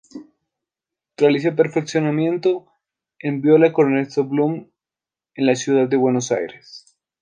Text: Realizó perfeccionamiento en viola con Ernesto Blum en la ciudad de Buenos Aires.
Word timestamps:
Realizó 1.15 1.55
perfeccionamiento 1.55 2.65
en 3.19 3.39
viola 3.39 3.71
con 3.71 3.91
Ernesto 3.91 4.23
Blum 4.23 4.71
en 5.35 5.45
la 5.45 5.53
ciudad 5.55 5.87
de 5.89 5.97
Buenos 5.97 6.31
Aires. 6.31 6.97